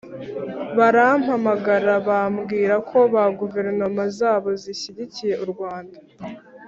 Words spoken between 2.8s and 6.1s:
ko ba guverinoma zabo zishyigikiye u rwanda.